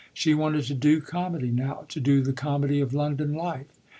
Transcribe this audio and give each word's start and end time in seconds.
She 0.15 0.33
wanted 0.33 0.63
to 0.63 0.73
do 0.73 0.99
comedy 0.99 1.51
now 1.51 1.85
to 1.89 1.99
do 1.99 2.23
the 2.23 2.33
comedy 2.33 2.81
of 2.81 2.91
London 2.91 3.33
life. 3.35 3.67